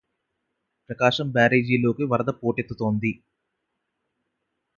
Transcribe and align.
ప్రకాశం 0.89 1.31
బ్యారేజిలోకి 1.31 2.03
వరద 2.03 2.29
పోటెత్తుతోంది 2.41 3.11